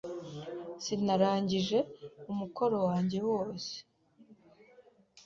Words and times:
Sinarangije 0.83 1.77
umukoro 2.31 2.77
wanjye 2.87 3.17
wose. 3.29 3.73